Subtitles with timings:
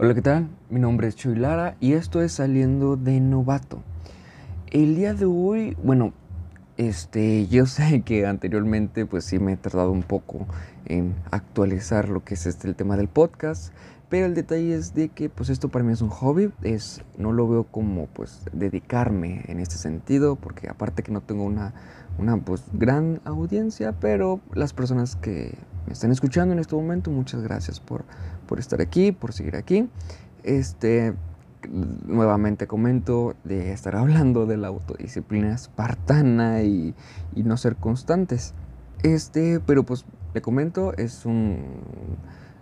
[0.00, 0.48] Hola, ¿qué tal?
[0.70, 3.82] Mi nombre es Chuy Lara y esto es Saliendo de Novato.
[4.70, 6.12] El día de hoy, bueno,
[6.76, 10.46] este, yo sé que anteriormente pues sí me he tardado un poco
[10.84, 13.72] en actualizar lo que es este el tema del podcast,
[14.08, 17.32] pero el detalle es de que pues esto para mí es un hobby, es no
[17.32, 21.74] lo veo como pues dedicarme en este sentido, porque aparte que no tengo una
[22.18, 27.42] una pues gran audiencia, pero las personas que me están escuchando en este momento, muchas
[27.42, 28.04] gracias por,
[28.48, 29.88] por estar aquí, por seguir aquí.
[30.42, 31.14] Este,
[32.06, 36.94] nuevamente comento de estar hablando de la autodisciplina espartana y,
[37.36, 38.54] y no ser constantes.
[39.04, 41.58] Este, pero pues le comento, es un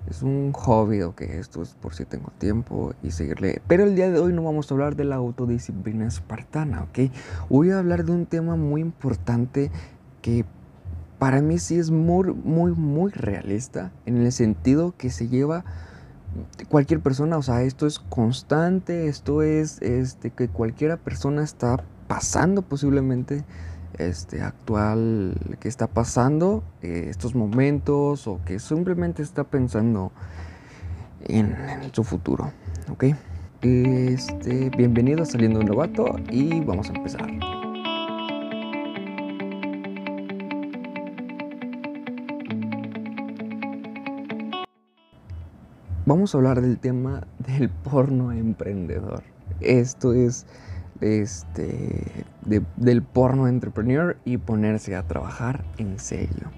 [0.08, 3.60] es un hobby, ok, esto es por si tengo tiempo y seguirle.
[3.66, 7.10] Pero el día de hoy no vamos a hablar de la autodisciplina espartana, ok.
[7.48, 9.70] Voy a hablar de un tema muy importante
[10.22, 10.44] que
[11.18, 15.64] para mí sí es muy, muy, muy realista en el sentido que se lleva
[16.68, 22.62] cualquier persona, o sea, esto es constante, esto es este, que cualquiera persona está pasando
[22.62, 23.44] posiblemente
[23.98, 30.12] este, actual que está pasando, eh, estos momentos o que simplemente está pensando
[31.24, 31.56] en,
[31.92, 32.52] su futuro.
[33.62, 37.55] Este, bienvenido a Saliendo un Novato y vamos a empezar.
[46.08, 49.24] Vamos a hablar del tema del porno emprendedor.
[49.60, 50.46] Esto es
[51.00, 52.24] este,
[52.76, 56.52] del porno entrepreneur y ponerse a trabajar en serio.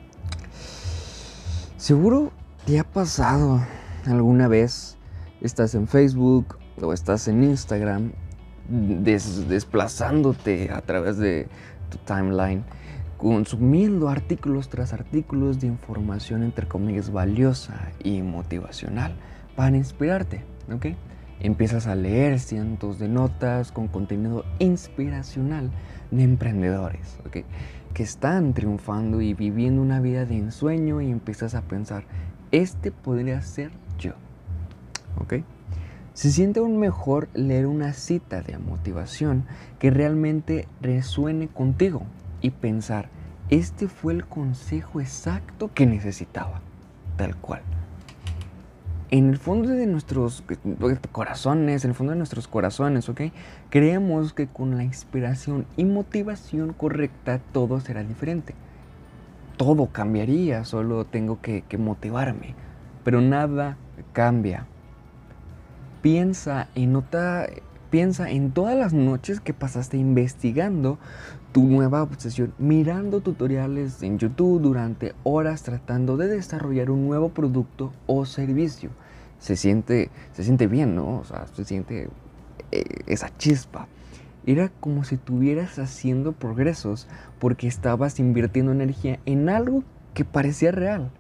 [1.79, 2.31] Seguro
[2.67, 3.63] te ha pasado
[4.05, 4.99] alguna vez,
[5.41, 8.13] estás en Facebook o estás en Instagram
[8.69, 11.49] desplazándote a través de
[11.89, 12.65] tu timeline,
[13.17, 19.17] consumiendo artículos tras artículos de información entre comillas valiosa y motivacional
[19.59, 20.87] para inspirarte, ¿ok?
[21.41, 25.73] Empiezas a leer cientos de notas con contenido inspiracional
[26.13, 32.05] de emprendedores que están triunfando y viviendo una vida de ensueño y empiezas a pensar,
[32.53, 34.13] este podría ser yo.
[35.21, 35.43] ¿Ok?
[36.13, 39.45] Se siente aún mejor leer una cita de motivación
[39.81, 42.03] que realmente resuene contigo
[42.41, 43.09] y pensar,
[43.51, 46.61] este fue el consejo exacto que necesitaba,
[47.17, 47.63] tal cual
[49.11, 50.43] en el fondo de nuestros
[51.13, 53.23] corazones, en el fondo de nuestros corazones, ¿ok?
[53.71, 58.55] Creemos que con la inspiración y motivación correcta todo será diferente.
[59.57, 62.55] Todo cambiaría, solo tengo que, motivarme.
[63.03, 63.77] Pero nada
[64.13, 64.67] cambia.
[66.03, 67.49] Piensa y nota,
[67.91, 70.99] piensa en todas las noches que pasaste investigando
[71.53, 77.93] tu nueva obsesión, mirando tutoriales en YouTube durante horas tratando de desarrollar un nuevo producto
[78.07, 78.91] o servicio.
[79.39, 81.19] Se siente, se siente bien, ¿no?
[81.19, 82.09] O sea, se siente
[82.73, 83.89] eh, esa chispa.
[84.47, 87.07] Era como si estuvieras haciendo progresos
[87.39, 89.85] porque estabas invirtiendo energía en algo
[90.15, 91.11] que parecía real.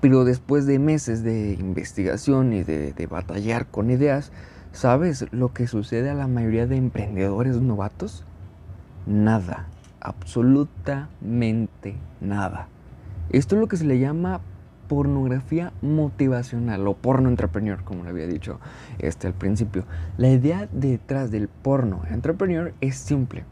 [0.00, 4.30] Pero después de meses de investigación y de, de batallar con ideas,
[4.74, 8.26] ¿sabes lo que sucede a la mayoría de emprendedores novatos?
[9.06, 9.66] nada,
[10.00, 12.68] absolutamente nada.
[13.30, 14.40] Esto es lo que se le llama
[14.88, 18.60] pornografía motivacional o porno entrepreneur, como le había dicho
[18.98, 19.84] este al principio.
[20.18, 23.44] La idea detrás del porno entrepreneur es simple.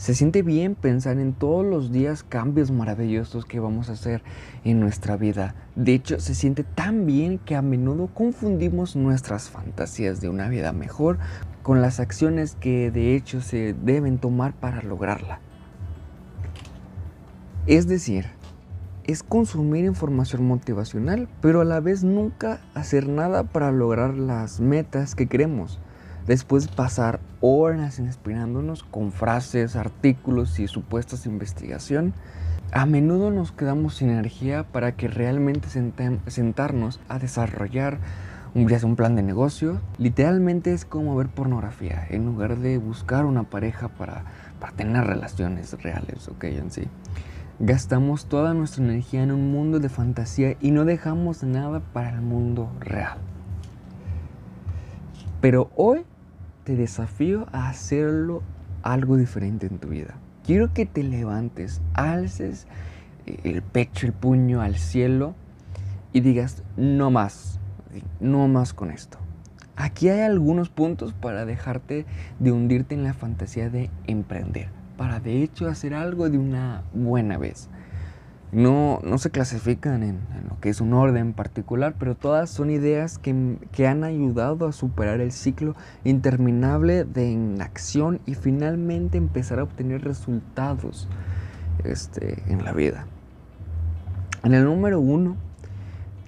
[0.00, 4.22] Se siente bien pensar en todos los días cambios maravillosos que vamos a hacer
[4.64, 5.54] en nuestra vida.
[5.76, 10.72] De hecho, se siente tan bien que a menudo confundimos nuestras fantasías de una vida
[10.72, 11.18] mejor
[11.62, 15.40] con las acciones que de hecho se deben tomar para lograrla.
[17.66, 18.24] Es decir,
[19.04, 25.14] es consumir información motivacional, pero a la vez nunca hacer nada para lograr las metas
[25.14, 25.78] que queremos.
[26.30, 32.14] Después pasar horas inspirándonos con frases, artículos y supuestas investigación,
[32.70, 35.66] a menudo nos quedamos sin energía para que realmente
[36.28, 37.98] sentarnos a desarrollar
[38.54, 39.80] un, un plan de negocio.
[39.98, 44.22] Literalmente es como ver pornografía, en lugar de buscar una pareja para,
[44.60, 46.84] para tener relaciones reales, ok, en sí.
[47.58, 52.20] Gastamos toda nuestra energía en un mundo de fantasía y no dejamos nada para el
[52.20, 53.18] mundo real.
[55.40, 56.04] Pero hoy
[56.70, 58.44] te desafío a hacerlo
[58.84, 60.14] algo diferente en tu vida.
[60.46, 62.68] Quiero que te levantes, alces
[63.26, 65.34] el pecho, el puño al cielo
[66.12, 67.58] y digas, no más,
[68.20, 69.18] no más con esto.
[69.74, 72.06] Aquí hay algunos puntos para dejarte
[72.38, 77.36] de hundirte en la fantasía de emprender, para de hecho hacer algo de una buena
[77.36, 77.68] vez.
[78.52, 80.18] No, no se clasifican en,
[80.48, 84.72] lo que es un orden particular, pero todas son ideas que, que, han ayudado a
[84.72, 91.08] superar el ciclo interminable de inacción y finalmente empezar a obtener resultados
[91.84, 93.06] este, en la vida.
[94.42, 95.36] En el número uno,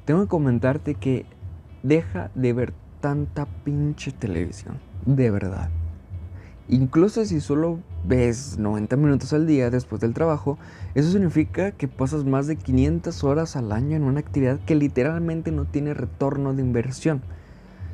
[0.05, 1.27] tengo que comentarte que
[1.83, 5.71] deja de ver tanta pinche televisión, de verdad.
[6.69, 10.59] Incluso si solo ves 90 minutos al día después del trabajo,
[10.95, 15.51] eso significa que pasas más de 500 horas al año en una actividad que literalmente
[15.51, 17.23] no tiene retorno de inversión.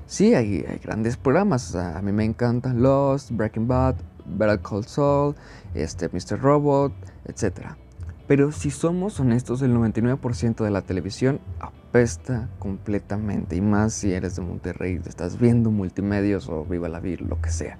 [0.06, 5.34] Sí, hay, grandes programas, a mí me encantan Lost, Breaking Bad, Better Call Saul,
[5.74, 6.40] este, Mr.
[6.40, 6.92] Robot,
[7.26, 7.72] etc.
[8.26, 14.36] Pero si somos honestos, el 99% de la televisión apesta completamente, y más si eres
[14.36, 17.78] de Monterrey, estás viendo multimedios o Viva la Vida, lo que sea.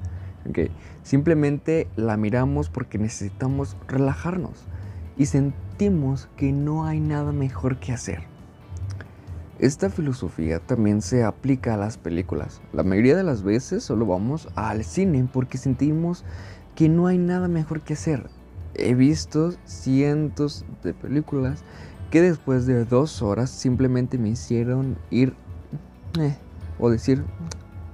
[1.03, 4.65] Simplemente la miramos porque necesitamos relajarnos
[5.17, 8.23] y sentimos que no hay nada mejor que hacer.
[9.59, 12.61] Esta filosofía también se aplica a las películas.
[12.73, 16.25] La mayoría de las veces solo vamos al cine porque sentimos
[16.77, 18.31] que no hay nada mejor que hacer.
[18.75, 21.65] He visto cientos de películas
[22.13, 25.35] que después de dos horas simplemente me hicieron ir
[26.21, 26.37] eh,
[26.79, 27.25] o decir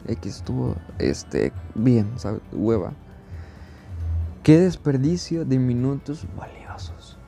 [0.07, 2.11] X estuvo este, bien.
[2.53, 2.93] Hueva.
[4.43, 7.19] Qué desperdicio de minutos valiosos.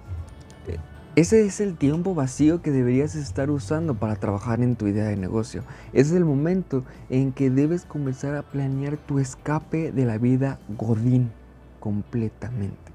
[0.67, 0.79] E,
[1.19, 5.17] ese es el tiempo vacío que deberías estar usando para trabajar en tu idea de
[5.17, 5.63] negocio.
[5.95, 11.33] Es el momento en que debes comenzar a planear tu escape de la vida godín
[11.81, 12.87] completamente.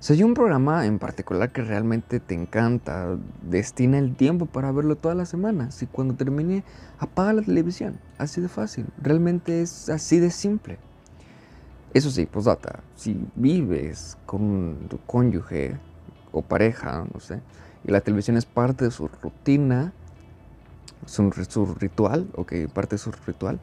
[0.00, 4.94] Si hay un programa en particular que realmente te encanta, destina el tiempo para verlo
[4.94, 5.72] toda la semana.
[5.72, 6.62] Si cuando termine,
[7.00, 7.98] apaga la televisión.
[8.18, 8.86] Así de fácil.
[9.00, 10.78] Realmente es así de simple.
[11.94, 15.78] Eso sí, posdata, si vives con tu cónyuge
[16.32, 17.40] o pareja, no sé,
[17.84, 19.94] y la televisión es parte de su rutina,
[21.06, 23.58] su, su ritual, ok, parte de su ritual,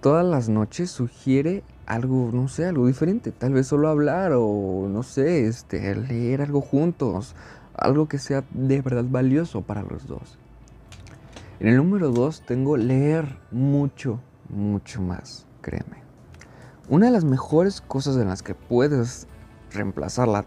[0.00, 3.32] todas las noches sugiere algo, no sé, algo diferente.
[3.32, 7.34] Tal vez solo hablar o, no sé, este, leer algo juntos.
[7.74, 10.38] Algo que sea de verdad valioso para los dos.
[11.60, 15.96] En el número dos tengo leer mucho, mucho más, créeme.
[16.88, 19.26] Una de las mejores cosas en las que puedes
[19.72, 20.46] reemplazar la,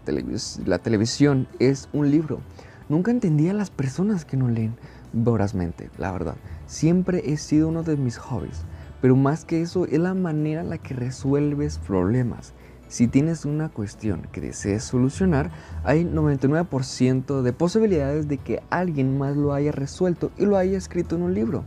[0.64, 2.40] la televisión es un libro.
[2.88, 4.74] Nunca entendía a las personas que no leen
[5.12, 6.36] vorazmente, la verdad.
[6.64, 8.62] Siempre he sido uno de mis hobbies.
[9.02, 12.54] Pero más que eso, es la manera en la que resuelves problemas.
[12.92, 15.50] Si tienes una cuestión que desees solucionar,
[15.82, 21.16] hay 99% de posibilidades de que alguien más lo haya resuelto y lo haya escrito
[21.16, 21.64] en un libro.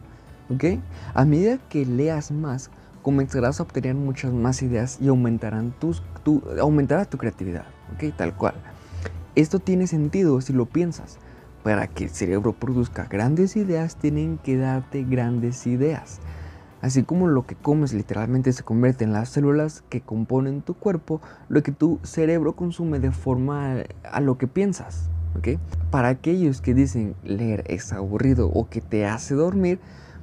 [0.51, 0.65] ¿Ok?
[1.15, 2.69] A medida que leas más,
[3.01, 5.95] comenzarás a obtener muchas más ideas y aumentarán tu,
[6.61, 7.65] aumentará tu creatividad.
[7.95, 8.15] ¿Ok?
[8.15, 8.53] Tal cual.
[9.33, 11.17] Esto tiene sentido si lo piensas.
[11.63, 16.19] Para que el cerebro produzca grandes ideas, tienen que darte grandes ideas.
[16.81, 21.21] Así como lo que comes literalmente se convierte en las células que componen tu cuerpo,
[21.49, 25.09] lo que tu cerebro consume de forma a lo que piensas.
[25.91, 29.79] Para aquellos que dicen leer es aburrido o que te hace dormir,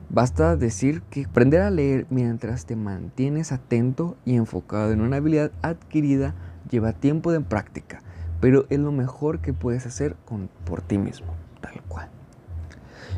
[0.09, 5.53] basta decir que aprender a leer mientras te mantienes atento y enfocado en una habilidad
[5.63, 6.35] adquirida
[6.71, 8.03] lleva tiempo de práctica,
[8.41, 10.17] pero es lo mejor que puedes hacer
[10.65, 12.09] por ti mismo, tal cual.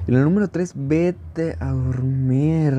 [0.06, 2.75] Y el número 3, vete a dormir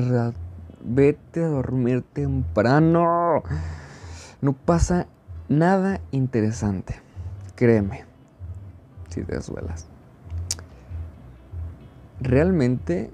[0.86, 3.42] vete a dormir temprano.
[4.40, 5.06] No pasa
[5.48, 7.00] nada interesante.
[7.54, 8.04] Créeme,
[9.08, 9.86] si te suelas.
[12.20, 13.10] Realmente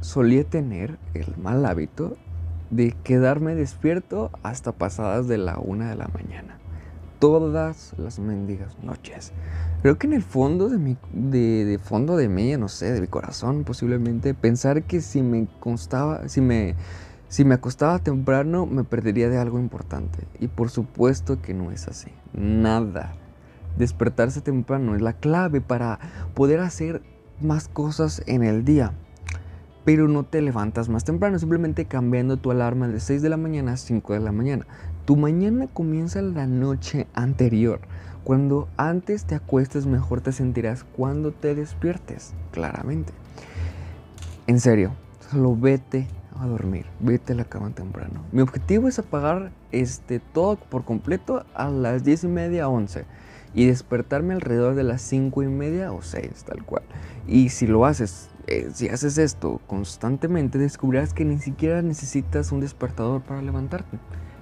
[0.00, 2.16] solía tener el mal hábito
[2.70, 6.56] de quedarme despierto hasta pasadas de la una de la mañana.
[7.18, 9.32] Todas las mendigas noches.
[9.82, 13.08] Creo que en el fondo de mi, de, fondo de mí, no sé, de mi
[13.08, 16.76] corazón posiblemente, pensar que si me constaba, si me
[17.30, 20.26] si me acostaba temprano me perdería de algo importante.
[20.40, 22.10] Y por supuesto que no es así.
[22.32, 23.14] Nada.
[23.78, 26.00] Despertarse temprano es la clave para
[26.34, 27.02] poder hacer
[27.40, 28.94] más cosas en el día.
[29.84, 33.74] Pero no te levantas más temprano, simplemente cambiando tu alarma de 6 de la mañana
[33.74, 34.66] a 5 de la mañana.
[35.04, 37.78] Tu mañana comienza la noche anterior.
[38.24, 43.12] Cuando antes te acuestes mejor te sentirás cuando te despiertes, claramente.
[44.48, 44.94] En serio,
[45.30, 46.08] solo vete
[46.40, 48.24] a dormir, vete a la cama temprano.
[48.32, 53.04] Mi objetivo es apagar este, todo por completo a las 10 y media, 11
[53.54, 56.82] y despertarme alrededor de las 5 y media o 6, tal cual.
[57.26, 62.60] Y si lo haces, eh, si haces esto constantemente, descubrirás que ni siquiera necesitas un
[62.60, 63.98] despertador para levantarte.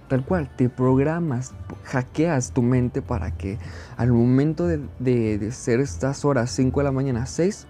[0.09, 3.59] Tal cual, te programas, hackeas tu mente para que
[3.99, 7.67] al momento de, de, ser estas horas 5 de la mañana, 6,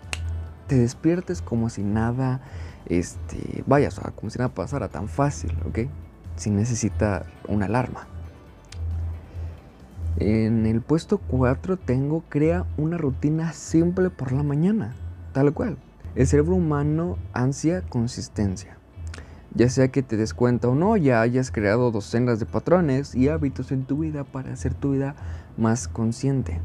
[0.69, 2.41] te despiertes como si nada,
[2.89, 5.81] este, vaya, como si nada pasara tan fácil, ¿ok?
[6.37, 8.07] Sin necesitar una alarma.
[10.19, 14.95] En el puesto 4 tengo crea una rutina simple por la mañana,
[15.33, 15.77] tal cual.
[16.15, 18.77] El cerebro humano ansia consistencia.
[19.55, 23.29] Ya sea que te des cuenta o no, ya hayas creado docenas de patrones y
[23.29, 25.15] hábitos en tu vida para hacer tu vida
[25.57, 26.61] más consciente.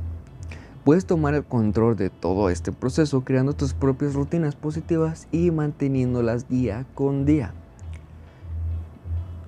[0.83, 6.49] Puedes tomar el control de todo este proceso creando tus propias rutinas positivas y manteniéndolas
[6.49, 7.53] día con día.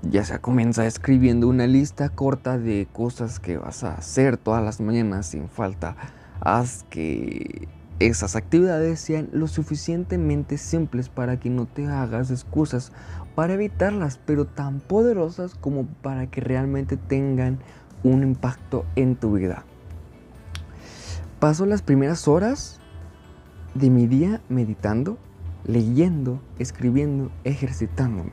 [0.02, 4.80] Ya sea comienza escribiendo una lista corta de cosas que vas a hacer todas las
[4.80, 5.98] mañanas sin falta.
[6.40, 7.68] Haz que
[8.00, 12.94] esas actividades sean lo suficientemente simples para que no te hagas excusas
[13.36, 17.60] para evitarlas, pero tan poderosas como para que realmente tengan
[18.04, 19.66] un impacto en tu vida.
[21.46, 22.80] Paso las primeras horas
[23.76, 25.20] de mi día meditando,
[25.64, 28.32] leyendo, escribiendo, ejercitándome.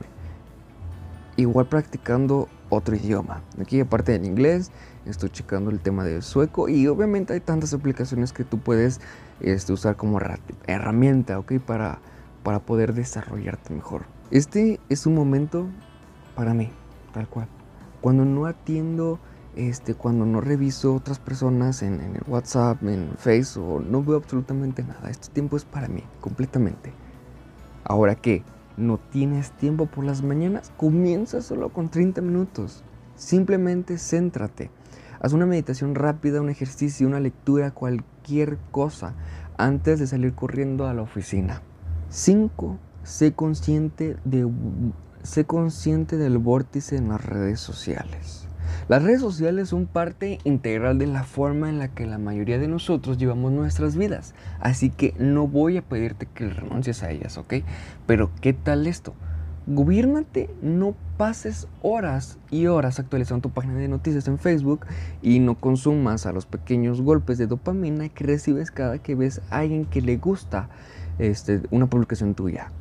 [1.35, 3.43] Igual practicando otro idioma.
[3.61, 4.71] Aquí aparte del inglés,
[5.05, 8.99] estoy checando el tema del sueco y obviamente hay tantas aplicaciones que tú puedes
[9.41, 10.19] este, usar como
[10.65, 11.59] herramienta, ¿ok?
[11.59, 11.99] Para,
[12.41, 14.05] para poder desarrollarte mejor.
[14.31, 15.67] Este es un momento
[16.35, 16.71] para mí,
[17.13, 17.47] tal cual.
[18.01, 19.19] Cuando no atiendo,
[19.55, 25.09] este, cuando no reviso otras personas en, el WhatsApp, en Facebook, no veo absolutamente nada.
[25.09, 26.93] Este tiempo es para mí, completamente.
[27.83, 28.43] Ahora que
[28.77, 32.83] no tienes tiempo por las mañanas, comienza solo con 30 minutos.
[33.15, 34.71] Simplemente céntrate.
[35.19, 39.13] Haz una meditación rápida, un ejercicio, una lectura, cualquier cosa
[39.57, 41.61] antes de salir corriendo a la oficina.
[42.09, 42.77] 5.
[43.03, 44.49] Sé consciente, de,
[45.21, 48.42] sé consciente del vórtice en las redes sociales.
[48.89, 52.67] Las redes sociales son parte integral de la forma en la que la mayoría de
[52.67, 54.33] nosotros llevamos nuestras vidas.
[54.59, 57.55] Así que no voy a pedirte que renuncies a ellas, ¿ok?
[58.05, 59.13] Pero ¿qué tal esto?
[59.67, 64.85] Gobiernate, no pases horas y horas actualizando tu página de noticias en Facebook
[65.21, 69.59] y no consumas a los pequeños golpes de dopamina que recibes cada que ves a
[69.59, 70.67] alguien que le gusta
[71.19, 72.71] este, una publicación tuya.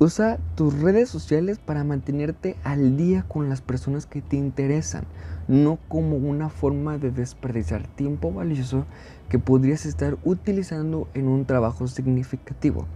[0.00, 5.04] Usa tus redes sociales para mantenerte al día con las personas que te interesan,
[5.46, 8.86] no como una forma de desperdiciar tiempo valioso
[9.28, 12.86] que podrías estar utilizando en un trabajo significativo.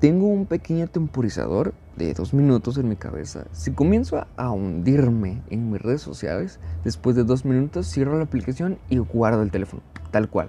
[0.00, 3.44] Tengo un pequeño temporizador de dos minutos en mi cabeza.
[3.52, 8.78] Si comienzo a hundirme en mis redes sociales, después de dos minutos cierro la aplicación
[8.88, 10.48] y guardo el teléfono, tal cual.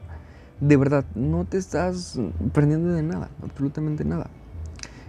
[0.61, 2.17] De verdad, no te estás
[2.53, 4.29] perdiendo de nada, absolutamente nada.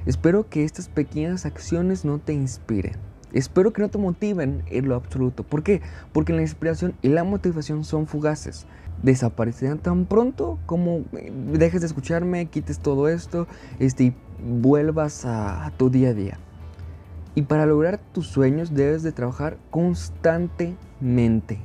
[0.06, 2.96] Espero que estas pequeñas acciones no te inspiren.
[3.32, 5.44] Espero que no te motiven en lo absoluto.
[5.44, 5.82] ¿Por qué?
[6.12, 8.66] Porque la inspiración y la motivación son fugaces
[9.02, 13.46] desaparecerán tan pronto como eh, dejes de escucharme, quites todo esto
[13.78, 16.38] este, y vuelvas a, tu día a día.
[17.34, 21.60] Y para lograr tus sueños debes de trabajar constantemente.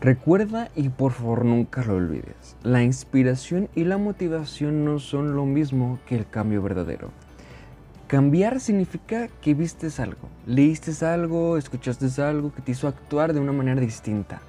[0.00, 5.46] Recuerda y por favor nunca lo olvides, la inspiración y la motivación no son lo
[5.46, 7.10] mismo que el cambio verdadero.
[8.06, 13.52] Cambiar significa que vistes algo, leíste algo, escuchaste algo que te hizo actuar de una
[13.52, 14.40] manera distinta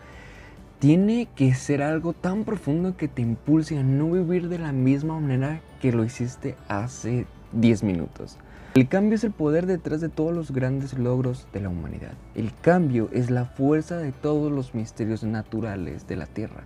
[0.80, 5.20] tiene que ser algo tan profundo que te impulse a no vivir de la misma
[5.20, 8.38] manera que lo hiciste hace 10 minutos.
[8.78, 12.14] El cambio es el poder detrás de todos los grandes logros de la humanidad.
[12.36, 16.62] El cambio es la fuerza de todos los misterios naturales de la Tierra.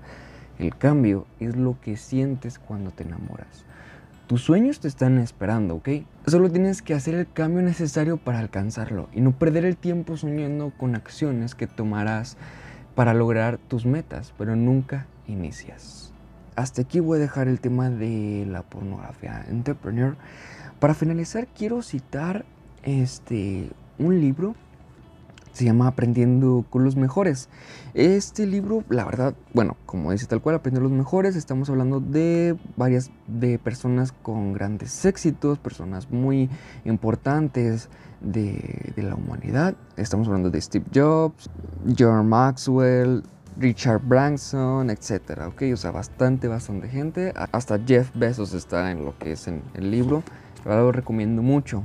[0.59, 3.63] El cambio es lo que sientes cuando te enamoras.
[4.27, 5.87] Tus sueños te están esperando, ¿ok?
[6.27, 10.73] Solo tienes que hacer el cambio necesario para alcanzarlo y no perder el tiempo soñando
[10.77, 12.35] con acciones que tomarás
[12.93, 16.11] para lograr tus metas, pero nunca inicias.
[16.57, 20.17] Hasta aquí voy a dejar el tema de la pornografía entrepreneur.
[20.81, 22.43] Para finalizar quiero citar
[22.81, 23.69] este
[24.00, 24.55] un libro
[25.53, 27.50] se llama Aprendiendo con los mejores.
[27.93, 32.57] Este libro, la verdad, bueno, como dice tal cual, Aprendiendo los mejores, estamos hablando de
[32.77, 36.50] varias de personas con grandes éxitos, personas muy
[36.83, 39.75] importantes de, de la humanidad.
[39.97, 41.47] Estamos hablando de Steve Jobs,
[41.95, 43.21] John Maxwell,
[43.55, 47.33] Richard Branson, etcétera, ok, o sea, bastante, bastante gente.
[47.51, 50.23] Hasta Jeff Bezos está en lo que es en el libro.
[50.65, 51.83] Lo recomiendo mucho.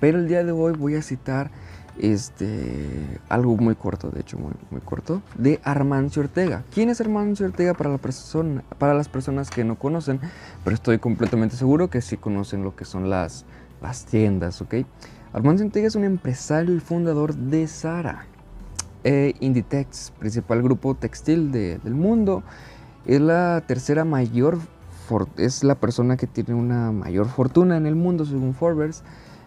[0.00, 1.50] Pero el día de hoy voy a citar
[1.98, 6.64] este, algo muy corto, de hecho muy, muy corto, de Armancio Ortega.
[6.72, 10.20] ¿Quién es Armancio Ortega para, la persona, para las personas que no conocen?
[10.62, 13.44] Pero estoy completamente seguro que sí conocen lo que son las,
[13.80, 14.74] las tiendas, ¿ok?
[15.32, 18.26] Armando Ortega es un empresario y fundador de Zara,
[19.02, 22.42] eh, Inditex, principal grupo textil del mundo.
[23.04, 24.58] Es la tercera mayor,
[25.36, 29.02] es la persona que tiene una mayor fortuna en el mundo según Forbes,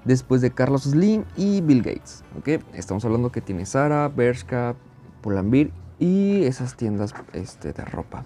[0.06, 2.24] después de Carlos Slim y Bill Gates.
[2.38, 2.60] ¿okay?
[2.74, 4.76] Estamos hablando que tiene Zara, Bershka,
[5.22, 8.26] Pull&Bear y esas tiendas este, de ropa.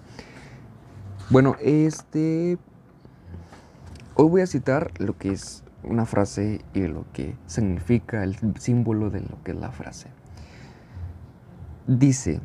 [1.30, 2.58] Bueno, este.
[4.14, 9.08] Hoy voy a citar lo que es una frase y lo que significa el símbolo
[9.08, 10.08] de lo que es la frase.
[11.86, 12.40] Dice: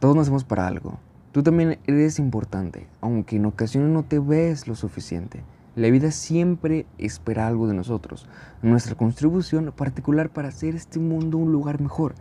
[0.00, 0.98] Todos nacemos para algo.
[1.38, 5.44] Tú también eres importante, aunque en ocasiones no te ves lo suficiente.
[5.76, 8.26] La vida siempre espera algo de nosotros,
[8.60, 12.16] nuestra contribución particular para hacer este mundo un lugar mejor.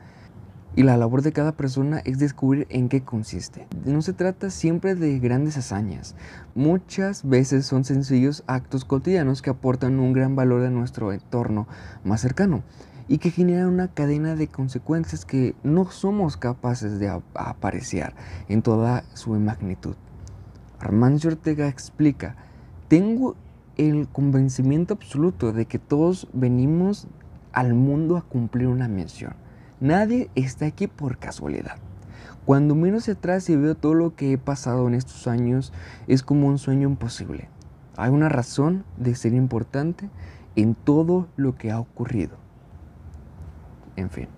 [0.75, 3.65] Y la labor de cada persona es descubrir en qué consiste.
[3.85, 6.15] No se trata siempre de grandes hazañas.
[6.53, 11.67] Muchas veces son sencillos actos cotidianos que aportan un gran valor a nuestro entorno
[12.03, 12.61] más cercano
[13.07, 18.13] y que generan una cadena de consecuencias que no somos capaces de apreciar
[18.49, 19.95] en toda su magnitud.
[20.79, 22.35] Armando Ortega explica,
[22.87, 23.35] tengo
[23.77, 27.07] el convencimiento absoluto de que todos venimos
[27.53, 29.33] al mundo a cumplir una misión
[29.79, 31.77] Nadie está aquí por casualidad.
[32.45, 35.71] Cuando miro hacia atrás y veo todo lo que he pasado en estos años,
[36.07, 37.47] es como un sueño imposible.
[37.95, 40.09] Hay una razón de ser importante
[40.55, 42.37] en todo lo que ha ocurrido.
[43.97, 44.29] En fin.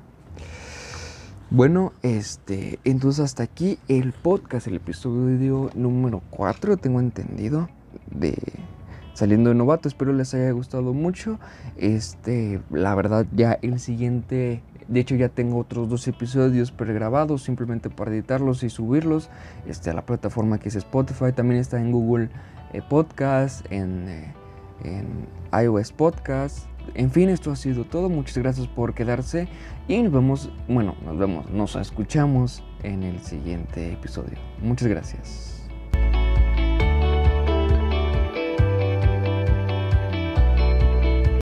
[1.51, 7.69] Bueno, este, entonces hasta aquí el podcast, el episodio número 4, tengo entendido,
[8.09, 8.35] de
[9.13, 9.87] saliendo de novato.
[9.87, 11.39] Espero les haya gustado mucho.
[11.75, 17.91] Este, la verdad, ya el siguiente de hecho ya tengo otros dos episodios pregrabados simplemente
[17.91, 19.29] para editarlos y subirlos
[19.67, 21.31] este, a la plataforma que es Spotify.
[21.31, 22.29] También está en Google
[22.73, 24.33] eh, Podcast, en, eh,
[24.83, 25.27] en
[25.63, 26.65] iOS Podcast.
[26.95, 28.09] En fin, esto ha sido todo.
[28.09, 29.47] Muchas gracias por quedarse
[29.87, 34.37] y nos vemos, bueno, nos vemos, nos escuchamos en el siguiente episodio.
[34.61, 35.48] Muchas gracias.